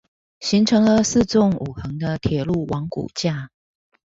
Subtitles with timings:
[0.39, 3.51] 形成了四縱五橫的鐵路網骨架